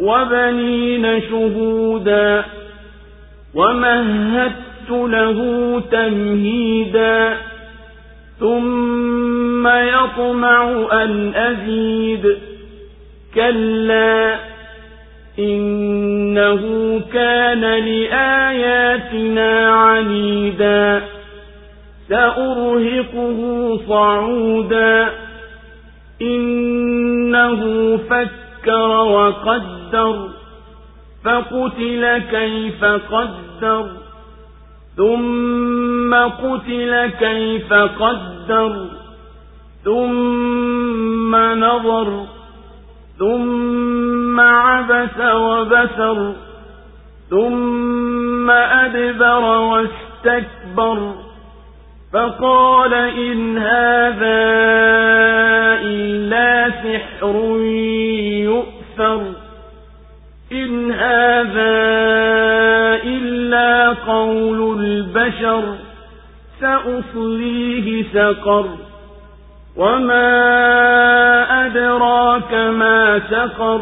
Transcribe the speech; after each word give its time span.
وبنين 0.00 1.20
شهودا 1.20 2.44
ومهدت 3.54 4.90
له 4.90 5.80
تمهيدا 5.90 7.36
ثم 8.40 9.68
يطمع 9.68 10.86
أن 10.92 11.34
أزيد. 11.34 12.38
كلا 13.34 14.36
إنه 15.38 16.62
كان 17.12 17.60
لآياتنا 17.60 19.70
عنيدا. 19.70 21.02
سأرهقه 22.08 23.40
صعودا. 23.88 25.08
إنه 26.22 27.96
فكر 27.96 28.88
وقدر. 28.88 29.75
فقتل 31.24 32.18
كيف 32.18 32.84
قدر 32.84 33.86
ثم 34.96 36.14
قتل 36.14 37.06
كيف 37.06 37.72
قدر 37.72 38.86
ثم 39.84 41.36
نظر 41.36 42.26
ثم 43.18 44.40
عبس 44.40 45.20
وبسر 45.20 46.32
ثم 47.30 48.50
أدبر 48.50 49.44
واستكبر 49.44 51.14
فقال 52.12 52.94
إن 52.94 53.58
هذا 53.58 54.42
إلا 55.82 56.70
سحر 56.70 57.36
يؤثر. 58.44 59.35
إن 60.52 60.92
هذا 60.92 61.76
إلا 63.04 63.88
قول 63.92 64.80
البشر 64.80 65.74
سأصليه 66.60 68.04
سقر 68.14 68.66
وما 69.76 70.26
أدراك 71.66 72.54
ما 72.54 73.20
سقر 73.30 73.80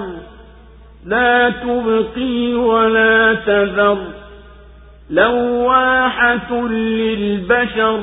لا 1.07 1.51
تبقي 1.51 2.55
ولا 2.55 3.35
تذر 3.35 3.99
لواحة 5.11 6.53
للبشر 6.69 8.01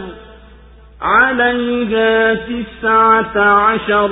عليها 1.02 2.34
تسعة 2.34 3.40
عشر 3.40 4.12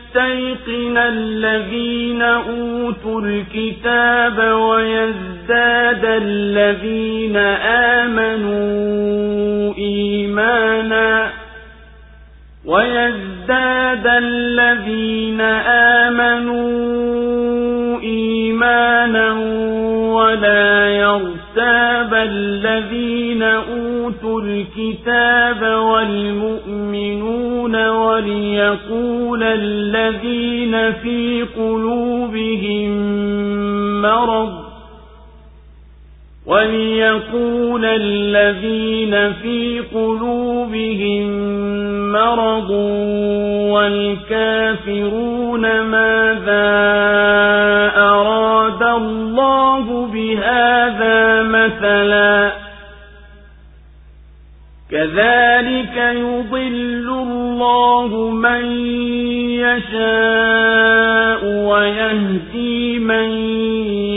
الذين 0.97 2.21
أوتوا 2.21 3.21
الكتاب 3.21 4.37
ويزداد 4.53 6.05
الذين 6.05 7.37
آمنوا 7.97 9.73
إيمانا 9.77 11.29
ويزداد 12.65 14.07
الذين 14.07 15.41
آمنوا 16.01 16.81
إيمانا 18.01 19.33
ولا 20.13 20.87
يرتاب 20.89 22.13
الذين 22.13 23.43
أوتوا 23.43 24.41
الكتاب 24.41 25.61
والمؤمنون 25.61 27.50
وليقول 28.21 29.43
الذين 29.43 30.93
في 30.93 31.45
قلوبهم 31.57 32.91
مرض 34.01 34.53
وليقول 36.45 37.85
الذين 37.85 39.33
في 39.33 39.79
قلوبهم 39.93 41.27
مرض 42.11 42.69
والكافرون 43.73 45.61
ماذا 45.81 46.71
أراد 47.97 48.83
الله 48.83 50.07
بهذا 50.13 51.43
مثلا؟ 51.43 52.51
كذلك 54.91 55.97
يضل 55.97 57.10
الله 57.60 58.30
من 58.30 58.64
يشاء 59.64 61.40
ويهدي 61.70 62.98
من 62.98 63.28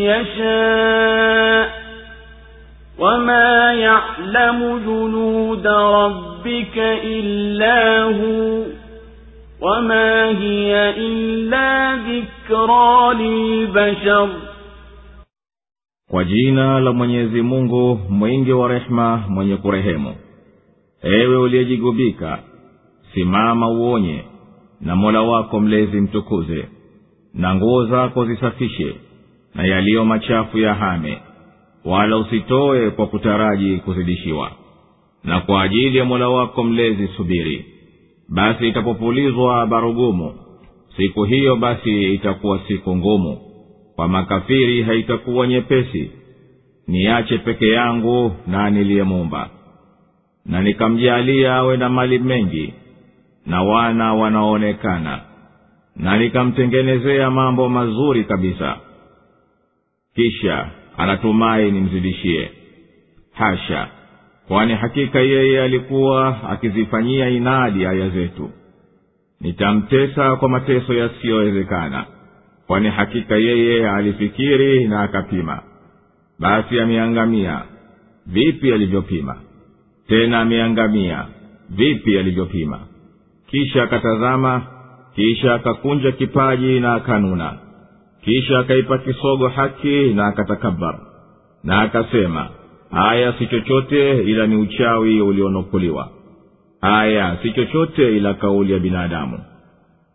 يشاء 0.09 1.69
وما 3.00 3.73
يعلم 3.73 4.59
جنود 4.85 5.67
ربك 5.67 6.78
إلا 7.03 8.01
هو 8.03 8.63
وما 9.62 10.29
هي 10.40 10.90
إلا 10.97 11.95
ذكرى 11.95 13.13
للبشر 13.13 14.29
kwa 16.12 16.23
jina 16.23 16.79
la 16.79 16.91
mwenyezi 16.91 17.41
mungu 17.41 17.99
mwingi 18.09 18.52
wa 18.53 18.67
rehema 18.67 19.23
mwenye 19.29 19.58
kurehemu 19.58 20.16
ewe 21.03 21.37
uliyejigubika 21.37 22.40
simama 23.15 23.69
uonye 23.71 24.25
na 24.81 24.97
mola 24.97 25.22
wako 25.22 25.61
mlezi 25.61 26.01
mtukuze 26.01 26.69
na 27.34 27.55
nguo 27.55 27.87
zako 27.87 28.25
zisafishe 28.27 28.95
na 29.55 29.66
yaliyo 29.66 30.05
machafu 30.05 30.59
ya 30.59 30.75
hame 30.75 31.19
wala 31.84 32.16
usitoe 32.16 32.91
kwa 32.91 33.07
kutaraji 33.07 33.77
kuzidishiwa. 33.77 34.51
Na 35.25 35.41
kwa 35.41 35.63
ajili 35.63 35.99
ya 35.99 36.05
mola 36.05 36.28
wako 36.28 36.65
mlezi 36.65 37.09
subiri 37.16 37.65
basi 38.28 38.69
itapopulizwa 38.69 39.66
barugumu 39.66 40.34
siku 40.97 41.25
hiyo 41.25 41.57
basi 41.57 42.15
itakuwa 42.15 42.61
siku 42.69 42.97
ngumu. 42.97 43.39
Kwa 43.97 44.09
makafiri 44.09 44.83
haitakuwa 44.83 45.47
nyepesi 45.47 46.11
niache 46.89 47.39
peke 47.39 47.69
yangu 47.69 48.33
na 48.47 48.71
niliyemumba. 48.71 49.51
Na 50.47 50.63
nikamjaalia 50.63 51.55
awe 51.57 51.77
na 51.77 51.89
mali 51.89 52.19
mengi 52.19 52.75
na 53.46 53.62
wana 53.62 54.14
wanaoonekana 54.14 55.20
na 55.96 56.16
nikamtengenezea 56.18 57.30
mambo 57.30 57.68
mazuri 57.68 58.24
kabisa. 58.24 58.76
Kisha 60.14 60.70
anatumai 60.96 61.70
nimzidishie. 61.72 62.50
Hasha 63.32 63.88
kwani 64.48 64.74
hakika 64.74 65.20
yeye 65.20 65.62
alikuwa 65.62 66.50
akizifanyia 66.50 67.28
inadi 67.28 67.86
aya 67.86 68.08
zetu. 68.08 68.50
Nitamtesa 69.41 70.36
kwa 70.36 70.48
mateso 70.48 70.94
yasiyowezekana 70.94 72.04
kwani 72.66 72.88
hakika 72.88 73.36
yeye 73.36 73.91
alifikiri 73.91 74.84
na 74.88 75.02
akapima. 75.02 75.62
Basi 76.38 76.80
ameangamia. 76.80 77.62
Vipi 78.26 78.72
alivyopima? 78.72 79.36
Tena 80.08 80.41
ameangamia. 80.41 81.26
Vipi 81.70 82.18
alivyopima 82.18 82.80
kisha 83.54 83.83
akatazama 83.83 84.62
kisha 85.15 85.54
akakunja 85.54 86.12
kipaji 86.12 86.80
na 86.80 86.95
akanuna. 86.95 87.59
Kisha 88.24 88.59
akaipa 88.59 88.98
kisogo 88.98 89.48
haki 89.48 90.12
na 90.15 90.27
akatakabar. 90.27 90.98
Na 91.65 91.80
akasema 91.83 92.48
haya 92.91 93.33
si 93.33 93.47
chochote 93.47 94.22
ila 94.22 94.47
ni 94.47 94.56
uchawi 94.56 95.21
ulionukuliwa. 95.21 96.09
Haya 96.80 97.36
si 97.42 97.53
chochote 97.53 98.16
ila 98.16 98.34
kauli 98.34 98.72
ya 98.72 98.78
binadamu. 98.78 99.39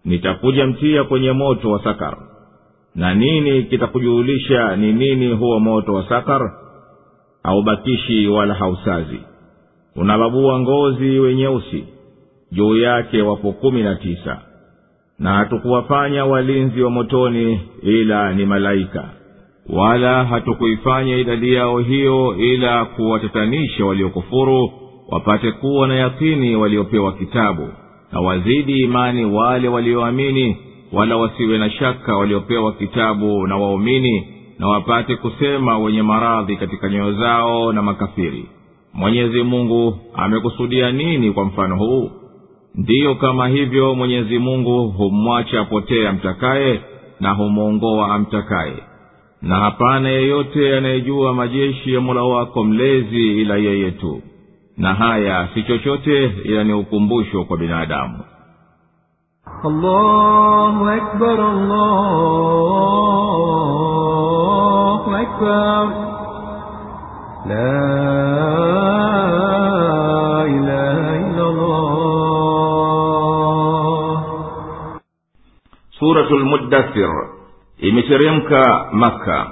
Nitakuja 0.06 0.68
mtia 0.68 1.04
kwenye 1.04 1.32
moto 1.32 1.72
wa 1.72 1.84
sakar. 1.84 2.18
Na 2.96 3.14
nini 3.16 3.64
kitakujuhulisha 3.64 4.76
ni 4.76 4.94
nini 4.94 5.34
huo 5.34 5.60
moto 5.60 5.94
wa 5.94 6.10
sakar? 6.10 6.52
Haubakishi 7.44 8.28
wala 8.28 8.54
hausazi. 8.54 9.20
Unababua 9.96 10.60
ngozi 10.60 11.20
wenyeusi 11.20 11.99
juu 12.52 12.78
yake 12.78 13.22
wapo 13.22 13.52
kumi 13.52 13.82
na 13.84 13.96
tisa. 13.96 14.42
Na 15.20 15.34
hatukuwafanya 15.34 16.26
walinzi 16.26 16.82
wa 16.82 16.90
motoni 16.90 17.60
ila 17.84 18.34
ni 18.34 18.46
malaika. 18.46 19.10
Wala 19.70 20.26
hatukuifanya 20.26 21.18
idadi 21.18 21.54
yao 21.54 21.80
hiyo 21.80 22.36
ila 22.38 22.86
kuwatatanisha 22.86 23.86
waliokufuru 23.86 24.72
wapate 25.10 25.52
kuwa 25.52 25.88
na 25.88 25.96
yakini 25.96 26.56
waliopewa 26.56 27.14
kitabu 27.14 27.68
na 28.12 28.20
wazidi 28.22 28.84
imani 28.84 29.26
wale 29.26 29.68
walioamini 29.68 30.58
wala 30.94 31.18
wasiwe 31.18 31.58
na 31.58 31.70
shaka 31.70 32.16
waliopewa 32.18 32.74
kitabu 32.74 33.48
na 33.48 33.58
waumini 33.58 34.28
na 34.60 34.68
wapate 34.68 35.16
kusema 35.16 35.78
wenye 35.78 36.02
maradhi 36.02 36.56
katika 36.58 36.90
nyoyo 36.90 37.14
zao 37.14 37.74
na 37.74 37.82
makafiri. 37.82 38.46
Mwenyezi 38.94 39.44
mungu 39.44 39.98
amekusudia 40.14 40.92
nini 40.92 41.32
kwa 41.32 41.46
mfano 41.46 41.76
huu 41.78 42.12
ndiyo 42.80 43.16
kama 43.16 43.48
hivyo 43.48 43.96
mwenyezi 43.96 44.40
mungu 44.40 44.90
humwacha 44.90 45.62
apotee 45.62 46.08
amtakaye 46.08 46.82
na 47.20 47.32
humwongoa 47.32 48.16
amtakaye. 48.16 48.84
Na 49.42 49.56
hapana 49.56 50.10
yeyote 50.10 50.78
anayejua 50.78 51.34
majeshi 51.34 51.94
ya 51.94 52.02
mola 52.02 52.24
wako 52.24 52.64
mlezi 52.64 53.42
ila 53.42 53.56
yeye 53.56 53.92
tu. 53.92 54.22
Na 54.78 54.94
haya 54.94 55.48
si 55.54 55.64
chochote 55.64 56.26
ila 56.44 56.64
ni 56.64 56.74
ukumbusho 56.74 57.44
kwa 57.44 57.58
binadamu. 57.58 58.20
Allahu 59.64 60.88
akbar, 60.90 61.40
allahu 65.00 65.16
akbar. 65.16 65.88
La 67.50 69.29
suratu 76.10 76.38
lmuddathir 76.38 77.10
imeteremka 77.80 78.86
maka 78.92 79.52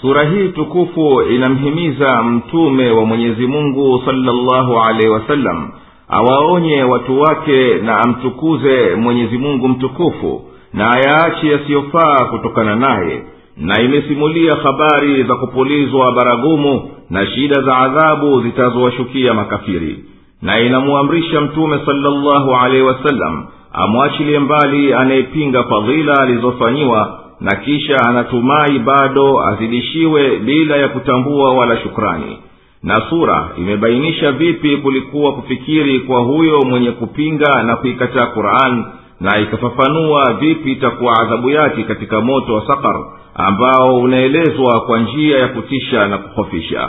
sura 0.00 0.24
hii 0.24 0.48
tukufu 0.48 1.22
inamhimiza 1.22 2.22
mtume 2.22 2.90
wa 2.90 3.04
mwenyezi 3.06 3.46
mungu 3.46 4.02
salllahu 4.04 4.80
alaihi 4.80 5.08
wasallam 5.08 5.68
awaonye 6.08 6.82
watu 6.82 7.20
wake 7.20 7.74
na 7.74 7.98
amtukuze 7.98 8.94
mwenyezi 8.96 9.38
mungu 9.38 9.68
mtukufu 9.68 10.42
na 10.72 10.90
ayaache 10.90 11.48
yasiyofaa 11.48 12.24
kutokana 12.30 12.76
naye 12.76 13.22
na 13.56 13.82
imesimulia 13.82 14.52
habari 14.62 15.22
za 15.22 15.34
kupulizwa 15.34 16.12
baragumu 16.12 16.90
na 17.10 17.26
shida 17.26 17.62
za 17.62 17.76
adhabu 17.78 18.42
zitazowashukia 18.42 19.34
makafiri 19.34 20.04
na 20.42 20.60
inamuamrisha 20.60 21.40
mtume 21.40 21.80
salllahu 21.86 22.54
alaihi 22.64 22.82
wasallam 22.82 23.46
amwachilie 23.72 24.38
mbali 24.38 24.94
anayepinga 24.94 25.64
fadhila 25.64 26.14
alizofanyiwa 26.22 27.20
na 27.40 27.56
kisha 27.56 27.96
anatumai 28.08 28.78
bado 28.78 29.40
azidishiwe 29.48 30.36
bila 30.38 30.76
ya 30.76 30.88
kutambua 30.88 31.54
wala 31.54 31.76
shukrani. 31.76 32.38
Na 32.82 33.02
sura 33.10 33.48
imebainisha 33.58 34.32
vipi 34.32 34.76
kulikuwa 34.76 35.32
kufikiri 35.32 36.00
kwa 36.00 36.20
huyo 36.20 36.60
mwenye 36.60 36.90
kupinga 36.90 37.62
na 37.62 37.76
kuikataa 37.76 38.26
quran 38.26 38.84
na 39.20 39.38
ikafafanua 39.38 40.32
vipi 40.40 40.72
itakuwa 40.72 41.12
adhabu 41.22 41.50
yake 41.50 41.82
katika 41.82 42.20
moto 42.20 42.54
wa 42.54 42.66
sakar 42.66 42.96
ambao 43.34 43.96
unaelezwa 44.00 44.80
kwa 44.80 44.98
njia 45.00 45.38
ya 45.38 45.48
kutisha 45.48 46.06
na 46.08 46.18
kuhofisha. 46.18 46.88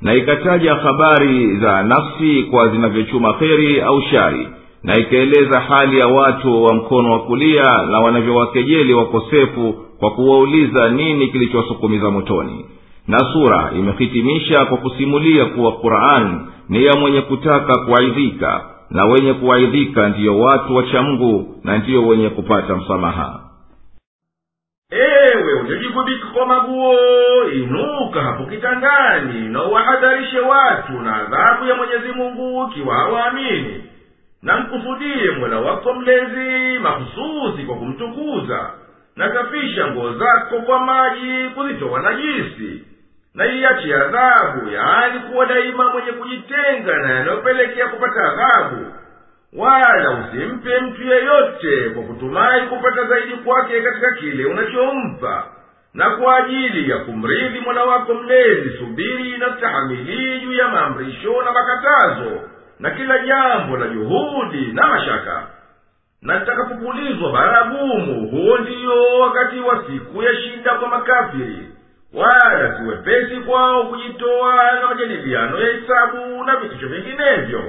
Na 0.00 0.14
ikataja 0.14 0.74
habari 0.74 1.56
za 1.56 1.82
nafsi 1.82 2.42
kwa 2.50 2.68
zinavyochuma 2.68 3.32
kheri 3.34 3.80
au 3.80 4.02
shari 4.02 4.48
na 4.84 4.98
ikaeleza 4.98 5.60
hali 5.60 5.98
ya 5.98 6.06
watu 6.06 6.62
wa 6.64 6.74
mkono 6.74 7.12
wa 7.12 7.18
kulia 7.20 7.62
na 7.90 8.00
wanavyowakejeli 8.00 8.94
wakosefu 8.94 9.74
kwa 9.98 10.10
kuwauliza 10.10 10.88
nini 10.88 11.28
kilichowasukumiza 11.28 12.10
motoni. 12.10 12.66
Na 13.08 13.18
sura 13.18 13.70
imehitimisha 13.78 14.64
kwa 14.64 14.76
kusimulia 14.78 15.44
kuwa 15.44 15.72
quran 15.72 16.46
ni 16.68 16.84
ya 16.84 16.92
mwenye 17.00 17.20
kutaka 17.20 17.78
kuaidhika 17.78 18.64
na 18.90 19.04
wenye 19.04 19.34
kuaidhika 19.34 20.08
ndiyo 20.08 20.38
watu 20.38 20.76
wacha 20.76 21.02
mungu 21.02 21.60
na 21.64 21.78
ndiyo 21.78 22.06
wenye 22.06 22.28
kupata 22.28 22.76
msamaha. 22.76 23.40
Ewe 24.90 25.60
uliojigubika 25.60 26.26
kwa 26.34 26.46
maguo 26.46 26.94
inuka 27.54 28.20
hapo 28.22 28.44
kitandani 28.46 29.48
na 29.48 29.64
uwahadharishe 29.64 30.40
watu 30.40 30.92
na 30.92 31.16
adhabu 31.16 31.66
ya 31.68 31.74
mwenyezi 31.74 32.12
mungu 32.16 32.68
ikiwa 32.70 32.94
hawaamini 32.94 33.84
na 34.42 34.56
mkusudie 34.60 35.30
mola 35.30 35.58
wako 35.58 35.94
mlezi 35.94 36.78
mahususi 36.78 37.62
kwa 37.66 37.76
kumtukuza 37.76 38.70
na 39.16 39.34
safisha 39.34 39.86
nguo 39.86 40.12
zako 40.12 40.60
kwa 40.60 40.80
maji 40.80 41.48
kuzitoa 41.54 42.00
najisi. 42.02 42.84
Na 43.34 43.46
iyachi 43.46 43.94
adhabu 43.94 44.70
yaani 44.70 45.20
kuwa 45.20 45.46
daima 45.46 45.90
mwenye 45.92 46.12
kujitenga 46.12 46.96
na 46.98 47.10
yanayopelekea 47.14 47.88
kupata 47.88 48.20
adhabu. 48.32 48.86
Wala 49.56 50.10
usimpe 50.10 50.78
mtu 50.80 51.02
yeyote 51.02 51.90
kwa 51.94 52.02
kutumai 52.02 52.60
kupata 52.62 53.04
zaidi 53.04 53.32
kwake 53.36 53.80
katika 53.80 54.12
kile 54.12 54.44
unachompa. 54.46 55.44
Na 55.94 56.10
kwa 56.10 56.36
ajili 56.36 56.90
ya 56.90 56.98
kumridhi 56.98 57.60
mola 57.60 57.84
wako 57.84 58.14
mlezi 58.14 58.78
subiri 58.78 59.38
na 59.38 59.56
stahamilii 59.56 60.40
juu 60.40 60.52
ya 60.52 60.68
maamrisho 60.68 61.42
na 61.42 61.52
makatazo 61.52 62.40
na 62.82 62.90
kila 62.90 63.18
jambo 63.18 63.76
la 63.76 63.88
juhudi 63.88 64.72
na 64.72 64.86
mashaka 64.86 65.46
na 66.22 66.38
litakapopulizwa 66.38 67.32
baragumu 67.32 68.28
huo 68.30 68.58
ndiyo 68.58 69.18
wakati 69.20 69.60
wa 69.60 69.84
siku 69.86 70.22
ya 70.22 70.34
shida 70.36 70.74
kwa 70.74 70.88
makafiri. 70.88 71.68
Wala 72.14 72.76
si 72.78 72.82
wepesi 72.88 73.36
kwao 73.36 73.84
kujitoa 73.84 74.72
na 74.80 74.86
majadiliano 74.86 75.58
ya 75.60 75.72
hisabu 75.72 76.44
na 76.44 76.56
vitisho 76.56 76.88
vinginevyo. 76.88 77.62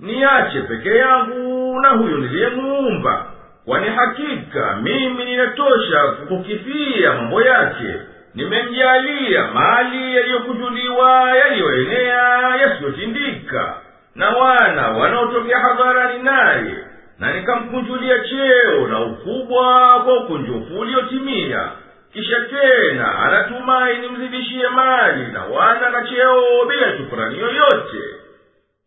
Niache 0.00 0.60
peke 0.60 0.96
yangu 0.96 1.80
na 1.80 1.88
huyo 1.88 2.16
niliyemuumba 2.18 3.26
kwani 3.64 3.88
hakika 3.88 4.76
mimi 4.82 5.24
ninatosha 5.24 6.02
kukukifia 6.02 7.12
mambo 7.12 7.42
yake. 7.42 7.94
Nimemjalia 8.34 9.46
mali 9.54 10.16
yaliyokujuliwa 10.16 11.30
yaliyoenea 11.36 12.56
yasiyotindika 12.60 13.74
na 14.16 14.30
wana 14.30 14.88
wanaotokea 14.88 15.58
hadharani 15.58 16.22
naye 16.22 16.74
na 17.18 17.32
nikamkunjulia 17.32 18.18
cheo 18.18 18.86
na 18.88 19.00
ukubwa 19.00 20.00
kwa 20.04 20.16
ukunjufu 20.24 20.78
uliotimia. 20.80 21.68
Kisha 22.12 22.36
tena 22.40 23.18
anatumai 23.18 23.98
nimzidishie 23.98 24.68
mali 24.68 25.26
na 25.32 25.44
wana 25.44 25.90
na 25.90 26.02
cheo 26.08 26.42
bila 26.68 26.96
shukurani 26.96 27.38
yoyote. 27.38 28.02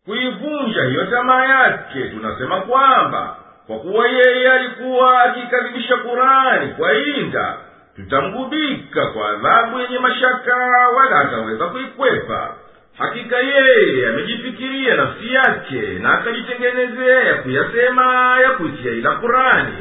Kuivunja 0.04 0.84
hiyo 0.84 1.04
tamaa 1.04 1.44
yake 1.44 2.02
tunasema 2.02 2.60
kwamba 2.60 3.36
kwa 3.66 3.78
kuwa 3.78 4.08
yeye 4.08 4.52
alikuwa 4.52 5.22
akiikadhibisha 5.22 5.96
kurani 5.96 6.72
kwa 6.72 6.92
inda 6.94 7.54
tutamgubika 7.96 9.06
kwa 9.06 9.28
adhabu 9.30 9.80
yenye 9.80 9.98
mashaka 9.98 10.56
wala 10.96 11.16
hataweza 11.16 11.66
kuikwepa 11.66 12.54
hakika 12.98 13.36
yeye 13.38 14.08
amejifikiria 14.08 14.94
nafsi 14.96 15.34
yake 15.34 15.80
na 16.02 16.12
akajitengenezea 16.18 17.20
ya 17.22 17.34
kuyasema 17.34 18.36
ya 18.42 18.50
kuitia 18.50 18.92
ila 18.92 19.10
kurani 19.16 19.74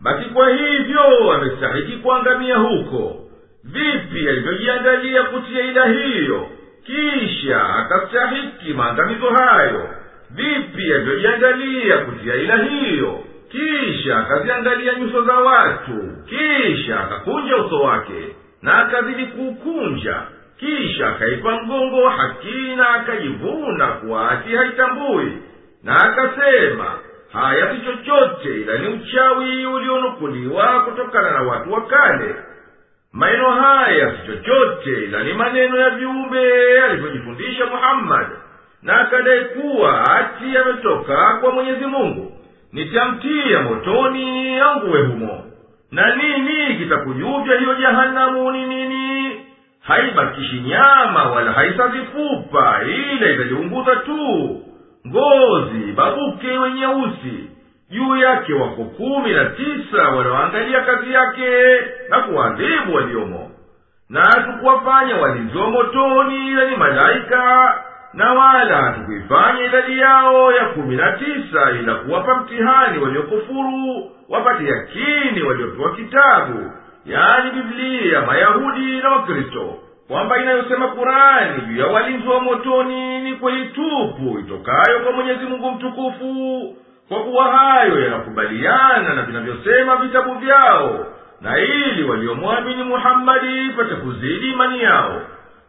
basi 0.00 0.24
kwa 0.24 0.50
hivyo 0.50 1.32
amestahiki 1.32 1.92
kuangamia 1.96 2.56
huko. 2.56 3.22
Vipi 3.64 4.28
alivyojiandalia 4.28 5.22
kutia 5.22 5.60
ila 5.64 5.86
hiyo? 5.86 6.48
Kisha 6.86 7.64
akastahiki 7.74 8.72
maangamizo 8.74 9.30
hayo. 9.30 9.90
Vipi 10.30 10.92
alivyojiandalia 10.94 11.98
kutia 11.98 12.34
ila 12.34 12.56
hiyo? 12.56 13.20
Kisha 13.48 14.18
akaziangalia 14.18 14.94
nyuso 14.94 15.22
za 15.22 15.34
watu. 15.34 16.12
Kisha 16.28 17.00
akakunja 17.00 17.56
uso 17.56 17.80
wake 17.80 18.36
na 18.62 18.78
akazidi 18.78 19.26
kuukunja 19.26 20.22
kisha 20.58 21.08
akaipa 21.08 21.62
mgongo 21.62 22.08
hakina 22.08 22.88
akajivuna 22.90 23.86
kuwa 23.86 24.30
ati 24.30 24.56
haitambui. 24.56 25.32
Na 25.84 25.96
akasema 26.00 26.98
haya 27.32 27.74
si 27.74 27.80
chochote 27.80 28.54
ila 28.60 28.78
ni 28.78 28.88
uchawi 28.88 29.66
ulionukuliwa 29.66 30.80
kutokana 30.84 31.30
na 31.30 31.42
watu 31.42 31.72
wa 31.72 31.86
kale. 31.86 32.34
Maneno 33.12 33.50
haya 33.50 34.10
si 34.12 34.26
chochote 34.26 34.90
ila 35.04 35.22
ni 35.24 35.32
maneno 35.32 35.76
ya 35.78 35.90
viumbe 35.90 36.80
alivyojifundisha 36.82 37.66
muhammadi 37.66 38.34
na 38.82 39.00
akadai 39.00 39.44
kuwa 39.44 40.04
ati 40.16 40.58
ametoka 40.58 41.38
kwa 41.40 41.50
mwenyezi 41.52 41.86
mungu. 41.86 42.32
Nitamtia 42.72 43.60
motoni 43.62 44.60
anguwe 44.60 45.02
humo. 45.02 45.42
Na 45.90 46.14
nini 46.16 46.76
kitakujuvya 46.78 47.58
hiyo 47.58 47.74
jahanamu 47.74 48.50
nini 48.52 48.85
haibakishi 49.86 50.60
nyama 50.60 51.22
wala 51.30 51.52
haisazi 51.52 51.98
fupa 51.98 52.80
ila 52.84 53.30
italiunguza 53.30 53.96
tu. 53.96 54.60
Ngozi 55.08 55.92
babuke 55.96 56.58
wenyeusi 56.58 57.50
juu 57.90 58.16
yake 58.16 58.54
wako 58.54 58.84
kumi 58.84 59.32
na 59.32 59.44
tisa 59.44 60.02
wanaoangalia 60.08 60.80
kazi 60.80 61.12
yake 61.12 61.50
na 62.08 62.20
kuwadhibu 62.20 62.94
waliomo. 62.94 63.50
Na 64.08 64.20
hatukuwafanya 64.20 65.16
walinzi 65.16 65.58
wa 65.58 65.70
motoni 65.70 66.48
ila 66.48 66.70
ni 66.70 66.76
malaika 66.76 67.74
na 68.14 68.32
wala 68.32 68.76
hatukuifanya 68.76 69.62
idadi 69.64 69.98
yao 69.98 70.52
ya 70.52 70.64
kumi 70.66 70.96
na 70.96 71.12
tisa 71.12 71.70
ila 71.80 71.94
kuwapa 71.94 72.34
mtihani 72.36 72.98
waliokufuru 72.98 74.10
wapate 74.28 74.64
yakini 74.64 75.42
waliopewa 75.42 75.94
kitabu 75.96 76.70
yaani 77.06 77.50
biblia 77.50 78.20
mayahudi 78.20 78.96
na 79.02 79.10
wakristo 79.10 79.74
kwamba 80.08 80.38
inayosema 80.38 80.88
kurani 80.88 81.60
juu 81.60 81.80
ya 81.80 81.86
walinzi 81.86 82.28
wa 82.28 82.40
motoni 82.40 83.20
ni 83.20 83.32
kweli 83.32 83.64
tupu 83.64 84.38
itokayo 84.38 85.00
kwa 85.02 85.12
mwenyezi 85.12 85.44
mungu 85.46 85.70
mtukufu. 85.70 86.74
Kwa 87.08 87.20
kuwa 87.24 87.44
hayo 87.56 88.00
yanakubaliana 88.00 89.14
na 89.14 89.22
vinavyosema 89.22 89.96
vitabu 89.96 90.34
vyao 90.34 91.06
na 91.40 91.58
ili 91.58 92.04
waliomwamini 92.04 92.82
muhammadi 92.84 93.70
pate 93.76 93.94
kuzidi 93.94 94.50
imani 94.50 94.82
yao 94.82 95.20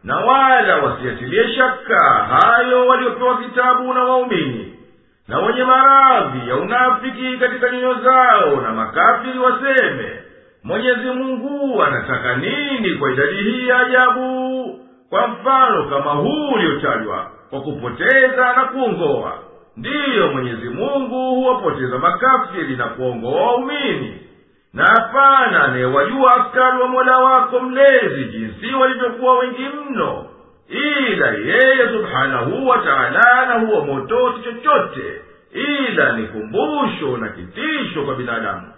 na 0.04 0.16
wala 0.16 0.76
wasiyatilie 0.76 1.54
shaka 1.54 2.04
hayo 2.04 2.86
waliopewa 2.86 3.38
kitabu 3.38 3.94
na 3.94 4.04
waumini 4.04 4.74
na 5.28 5.38
wenye 5.38 5.64
maradhi 5.64 6.48
ya 6.48 6.56
unafiki 6.56 7.36
katika 7.38 7.70
nyoyo 7.70 7.94
zao 7.94 8.60
na 8.60 8.72
makafiri 8.72 9.38
waseme 9.38 10.18
mwenyezi 10.68 11.10
mungu 11.10 11.82
anataka 11.82 12.36
nini 12.36 12.94
kwa 12.94 13.12
idadi 13.12 13.36
hii 13.36 13.68
ya 13.68 13.78
ajabu? 13.78 14.80
Kwa 15.10 15.28
mfano 15.28 15.84
kama 15.90 16.10
huu 16.10 16.48
uliotajwa 16.54 17.30
kwa 17.50 17.60
kupoteza 17.60 18.52
na 18.56 18.64
kuongoa. 18.64 19.38
Ndiyo 19.76 20.32
mwenyezi 20.32 20.68
mungu 20.68 21.34
huwapoteza 21.34 21.98
makafiri 21.98 22.76
na 22.76 22.84
kuongoa 22.84 23.42
waumini. 23.42 24.20
Na 24.74 24.84
hapana 24.84 25.64
anayewajua 25.64 26.34
askari 26.34 26.78
wa 26.82 26.88
mola 26.88 27.18
wako 27.18 27.60
mlezi 27.60 28.24
jinsi 28.24 28.74
walivyokuwa 28.74 29.38
wengi 29.38 29.66
mno. 29.90 30.26
Ila 30.68 31.26
yeye 31.30 31.88
subhanahu 31.92 32.68
wa 32.68 32.76
na 33.48 33.54
huwa 33.66 33.84
motosi 33.86 34.42
chochote. 34.42 35.22
Ila 35.52 36.12
ni 36.12 36.26
kumbusho 36.26 37.16
na 37.16 37.28
kitisho 37.28 38.02
kwa 38.02 38.14
binadamu 38.14 38.77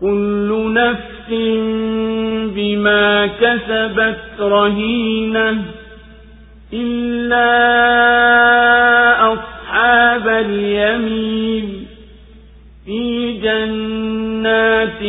كل 0.00 0.72
نفس 0.72 1.28
بما 2.54 3.26
كسبت 3.26 4.40
رهينة 4.40 5.64
إلا 6.72 7.48
أصحاب 9.32 10.28
اليمين 10.28 11.86
في 12.86 13.32
جنات 13.32 15.02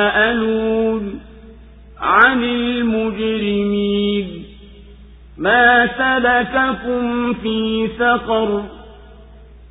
يتساءلون 0.00 1.20
عن 2.00 2.44
المجرمين. 2.44 4.44
ما 5.38 5.86
سلككم 5.86 7.34
في 7.34 7.88
سقر 7.98 8.62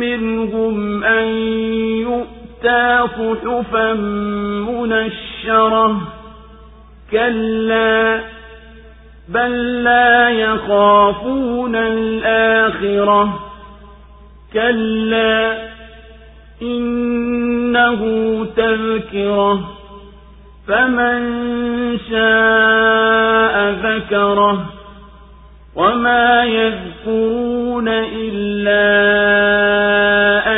منهم 0.00 1.04
أن 1.04 1.26
يؤتى 2.00 3.06
صحفا 3.18 3.92
منشرة. 4.68 6.00
كلا 7.10 8.20
بل 9.28 9.82
لا 9.84 10.30
يخافون 10.30 11.76
الآخرة. 11.76 13.40
كلا 14.52 15.68
إنه 16.62 18.00
تذكرة. 18.56 19.60
فمن 20.68 21.20
شاء 22.10 23.70
ذكره. 23.70 24.66
وما 25.76 26.44
يذكرون 26.44 27.59
إلا 27.87 28.85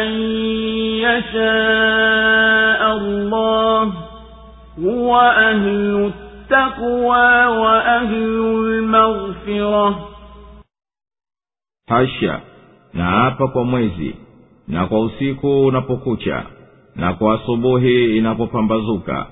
أن 0.04 0.08
يشاء 1.08 2.82
الله 2.98 3.94
هو 4.86 5.16
أهل 5.20 6.12
التقوى 6.14 7.46
وأهل 7.46 8.42
المغفرة 8.68 10.08
hasha 11.90 12.42
na 12.94 13.04
hapa 13.06 13.48
kwa 13.48 13.64
mwezi 13.64 14.16
na 14.68 14.88
kwa 14.88 15.00
usiku 15.00 15.66
unapokucha 15.66 16.44
na 16.96 17.14
kwa 17.14 17.34
asubuhi 17.36 18.18
inapopambazuka 18.18 19.26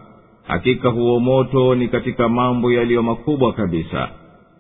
hakika 0.47 0.89
huo 0.89 1.19
moto 1.19 1.75
ni 1.75 1.87
katika 1.87 2.29
mambo 2.29 2.71
yaliyo 2.71 3.03
makubwa 3.03 3.53
kabisa 3.53 4.09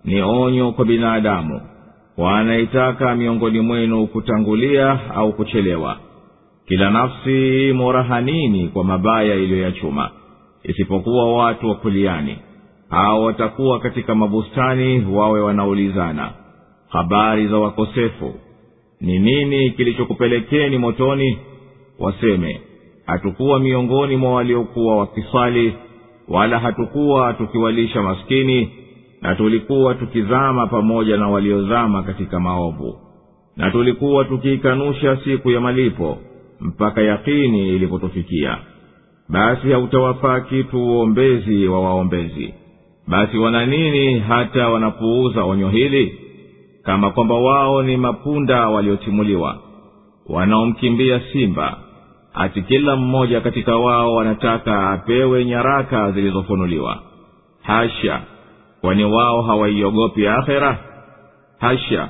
ni 0.03 0.21
onyo 0.21 0.71
kwa 0.71 0.85
binadamu 0.85 1.61
kwa 2.16 2.38
anayetaka 2.38 3.14
miongoni 3.14 3.60
mwenu 3.60 4.06
kutangulia 4.06 4.98
au 5.14 5.32
kuchelewa. 5.32 5.96
Kila 6.66 6.90
nafsi 6.90 7.68
imo 7.68 7.92
rahanini 7.92 8.68
kwa 8.68 8.84
mabaya 8.84 9.34
iliyoyachuma 9.34 10.10
isipokuwa 10.62 11.36
watu 11.36 11.68
wa 11.68 11.74
kuliani. 11.74 12.36
Hao 12.90 13.22
watakuwa 13.22 13.78
katika 13.78 14.14
mabustani 14.14 15.06
wawe 15.12 15.40
wanaulizana 15.40 16.30
habari 16.88 17.46
za 17.48 17.56
wakosefu? 17.58 18.34
Ni 19.00 19.18
nini 19.18 19.70
kilichokupelekeni 19.70 20.78
motoni? 20.78 21.38
Waseme 21.98 22.60
hatukuwa 23.06 23.58
miongoni 23.60 24.16
mwa 24.16 24.32
waliokuwa 24.34 24.96
wakiswali 24.96 25.74
wala 26.28 26.58
hatukuwa 26.58 27.32
tukiwalisha 27.32 28.02
maskini 28.02 28.70
na 29.22 29.34
tulikuwa 29.34 29.94
tukizama 29.94 30.66
pamoja 30.66 31.16
na 31.16 31.28
waliozama 31.28 32.02
katika 32.02 32.40
maovu. 32.40 32.98
Na 33.56 33.70
tulikuwa 33.70 34.24
tukiikanusha 34.24 35.16
siku 35.24 35.50
ya 35.50 35.60
malipo 35.60 36.18
mpaka 36.60 37.02
yakini 37.02 37.68
ilipotufikia. 37.68 38.58
Basi 39.28 39.72
hautawafaa 39.72 40.40
kitu 40.40 40.78
uombezi 40.84 41.68
wa 41.68 41.80
waombezi. 41.80 42.54
Basi 43.08 43.38
wana 43.38 43.66
nini 43.66 44.18
hata 44.18 44.68
wanapuuza 44.68 45.44
onyo 45.44 45.68
hili? 45.68 46.18
Kama 46.82 47.10
kwamba 47.10 47.34
wao 47.34 47.82
ni 47.82 47.96
mapunda 47.96 48.68
waliotimuliwa 48.68 49.58
wanaomkimbia 50.28 51.20
simba 51.32 51.78
ati 52.34 52.62
kila 52.62 52.96
mmoja 52.96 53.40
katika 53.40 53.76
wao 53.76 54.14
wanataka 54.14 54.90
apewe 54.90 55.44
nyaraka 55.44 56.12
zilizofunuliwa. 56.12 56.98
Hasha 57.62 58.20
kwani 58.80 59.04
wao 59.04 59.42
hawaiogopi 59.42 60.26
akhera 60.28 60.78
hasha 61.58 62.08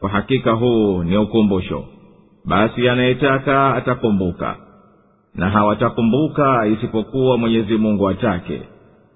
kwa 0.00 0.10
hakika 0.10 0.52
huu 0.52 1.02
ni 1.04 1.16
ukumbusho. 1.16 1.84
Basi 2.44 2.88
anayetaka 2.88 3.74
atakumbuka 3.74 4.56
na 5.34 5.50
hawatakumbuka 5.50 6.66
isipokuwa 6.66 7.38
mwenyezi 7.38 7.76
mungu 7.76 8.08
atake. 8.08 8.62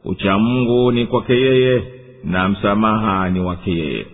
Uchamngu 0.05 0.93
ni 0.93 1.07
kwake 1.07 1.33
yeye 1.35 1.83
na 2.25 2.49
msamaha 2.49 3.31
ni 3.31 3.41
wake 3.41 3.71
yeye. 3.71 4.07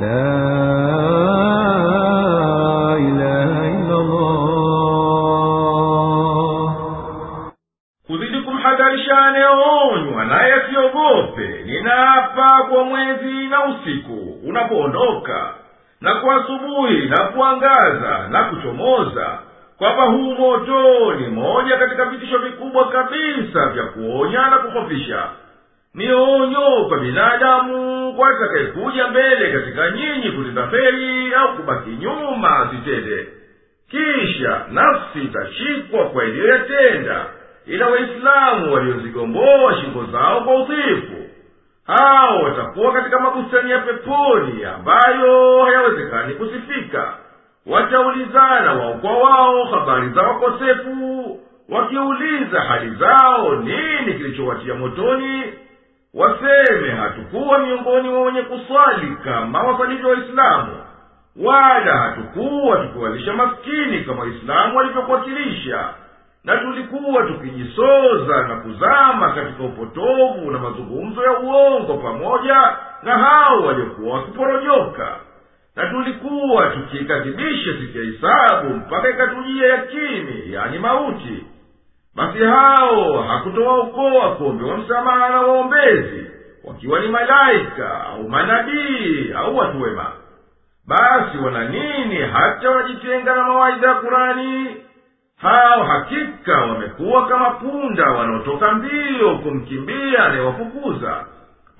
La 0.00 0.87
asiogope 11.08 11.62
ninaapa 11.64 12.62
kwa 12.70 12.84
mwezi 12.84 13.46
na 13.48 13.64
usiku 13.64 14.38
unapoondoka 14.46 15.54
na 16.00 16.14
kwa 16.14 16.34
asubuhi 16.44 16.98
inapoangaza 16.98 18.28
na 18.30 18.44
kuchomoza 18.44 19.38
kwamba 19.78 20.02
huu 20.04 20.34
moto 20.34 21.14
ni 21.14 21.26
moja 21.26 21.76
katika 21.76 22.04
vitisho 22.04 22.38
vikubwa 22.38 22.88
kabisa 22.88 23.66
vya 23.68 23.84
kuonya 23.84 24.46
na 24.50 24.58
kuhofisha. 24.58 25.22
Ni 25.94 26.12
onyo 26.12 26.84
kwa 26.88 26.98
binadamu 26.98 28.12
kwa 28.16 28.28
atakayekuja 28.28 29.08
mbele 29.08 29.52
katika 29.52 29.90
nyinyi 29.90 30.30
kutenda 30.32 30.66
feli 30.68 31.34
au 31.34 31.56
kubaki 31.56 31.90
nyuma 31.90 32.58
asitende. 32.58 33.28
Kisha 33.90 34.60
nafsi 34.70 35.18
itashikwa 35.20 36.04
kwa 36.04 36.24
iliyoyatenda 36.24 37.26
ila 37.68 37.86
waislamu 37.86 38.74
waliozigomboa 38.74 39.74
shingo 39.80 40.04
zao 40.12 40.40
kwa 40.40 40.54
utifu 40.62 41.14
hao 41.86 42.42
watakuwa 42.42 42.92
katika 42.92 43.20
mabustani 43.20 43.70
ya 43.70 43.78
peponi 43.78 44.64
ambayo 44.64 45.62
hayawezekani 45.64 46.34
kusifika. 46.34 47.12
Wataulizana 47.66 48.72
wao 48.72 48.94
kwa 48.94 49.12
wao 49.18 49.64
habari 49.64 50.08
za 50.08 50.22
wakosefu 50.22 51.40
wakiuliza 51.68 52.60
hali 52.60 52.90
zao 52.94 53.54
nini 53.54 54.14
kilichowatia 54.14 54.74
motoni. 54.74 55.42
Waseme 56.14 56.90
hatukuwa 56.90 57.58
miongoni 57.58 58.08
mwa 58.08 58.22
wenye 58.22 58.42
kuswali 58.42 59.16
kama 59.24 59.62
wasalivyo 59.62 60.08
waislamu 60.08 60.76
wala 61.44 61.98
hatukuwa 61.98 62.76
tukiwalisha 62.76 63.32
maskini 63.32 64.00
kama 64.04 64.20
waislamu 64.22 64.76
walivyokuwakilisha 64.76 65.88
na 66.48 66.56
tulikuwa 66.56 67.22
tukijisoza 67.22 68.42
na 68.48 68.56
kuzama 68.56 69.32
katika 69.32 69.62
upotovu 69.62 70.50
na 70.50 70.58
mazungumzo 70.58 71.22
ya 71.22 71.38
uongo 71.38 71.94
pamoja 71.94 72.76
na 73.02 73.18
hao 73.18 73.60
waliokuwa 73.60 74.14
wakiporojoka 74.18 75.16
na 75.76 75.86
tulikuwa 75.90 76.66
tukiikadhibisha 76.66 77.70
siku 77.80 77.98
ya 77.98 78.04
hisabu 78.04 78.74
mpaka 78.74 79.10
ikatujia 79.10 79.68
yakini 79.68 80.52
yani 80.52 80.78
mauti. 80.78 81.46
Basi 82.14 82.38
hao 82.38 83.22
hakutowaokoa 83.22 84.30
kuombewa 84.36 84.76
msamaha 84.76 85.28
na 85.30 85.40
waombezi 85.40 86.26
wakiwa 86.64 87.00
ni 87.00 87.08
malaika 87.08 88.04
au 88.06 88.28
manabii 88.28 89.32
au 89.36 89.56
watu 89.56 89.82
wema. 89.82 90.12
Basi 90.86 91.38
wana 91.44 91.68
nini 91.68 92.16
hata 92.16 92.70
wanajitenga 92.70 93.34
na 93.36 93.42
mawaidha 93.44 93.88
ya 93.88 93.94
kurani 93.94 94.76
hao 95.42 95.82
hakika 95.84 96.60
wamekuwa 96.60 97.26
kama 97.28 97.50
punda 97.50 98.10
wanaotoka 98.10 98.72
mbio 98.72 99.38
kumkimbia 99.38 100.24
anayewafukuza. 100.24 101.24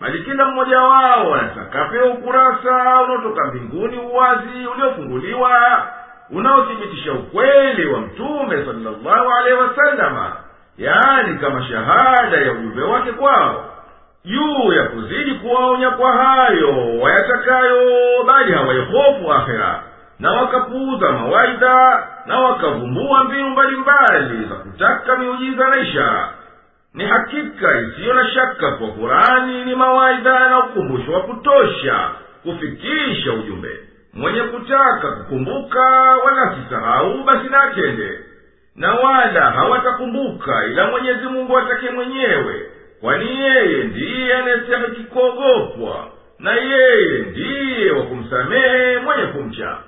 Bali 0.00 0.22
kila 0.22 0.44
mmoja 0.44 0.78
wao 0.80 1.34
anataka 1.34 2.04
ukurasa 2.04 3.00
unaotoka 3.04 3.44
mbinguni 3.44 3.96
uwazi 3.98 4.66
uliofunguliwa 4.74 5.86
unaothibitisha 6.30 7.12
ukweli 7.12 7.86
wa 7.86 8.00
mtume 8.00 8.64
salllahu 8.64 9.30
alehi 9.38 9.56
wasalama 9.56 10.32
yaani 10.78 11.38
kama 11.38 11.62
shahada 11.62 12.36
ya 12.36 12.52
ujumbe 12.52 12.82
wake 12.82 13.12
kwao. 13.12 13.64
Juu 14.24 14.72
ya 14.72 14.82
kuzidi 14.84 15.34
kuwaonya 15.34 15.90
kwa 15.90 16.12
hayo 16.12 16.98
wayatakayo 17.00 17.82
bali 18.26 18.52
hawaihofu 18.52 19.32
akhera 19.32 19.82
na 20.18 20.32
wakapuuza 20.32 21.12
mawaidha 21.12 22.06
na 22.26 22.40
wakavumbua 22.40 23.24
mbinu 23.24 23.50
mbalimbali 23.50 24.44
za 24.48 24.54
kutaka 24.54 25.16
miujiza 25.16 25.68
na 25.68 25.76
ishara. 25.76 26.28
Ni 26.94 27.04
hakika 27.04 27.80
isiyo 27.80 28.14
na 28.14 28.26
shaka 28.30 28.72
kwa 28.72 28.88
kurani 28.88 29.64
ni 29.64 29.74
mawaidha 29.74 30.48
na 30.48 30.58
ukumbusho 30.58 31.12
wa 31.12 31.20
kutosha 31.20 32.10
kufikisha 32.42 33.32
ujumbe. 33.32 33.80
Mwenye 34.14 34.40
kutaka 34.40 35.12
kukumbuka 35.12 35.80
wala 36.24 36.54
sisahau 36.56 37.22
basi 37.24 37.48
na 37.50 37.62
atende. 37.62 38.18
Na 38.76 38.94
wala 38.94 39.50
hawatakumbuka 39.50 40.64
ila 40.66 40.86
mwenyezi 40.90 41.26
mungu 41.26 41.58
atake 41.58 41.90
mwenyewe 41.90 42.70
kwani 43.00 43.40
yeye 43.40 43.84
ndiye 43.84 44.34
anayestahiki 44.36 45.04
na 46.38 46.52
yeye 46.52 47.18
ndiye 47.18 47.90
wa 47.92 48.02
kumsamehe 48.02 48.98
mwenye 48.98 49.22
kumcha 49.26 49.78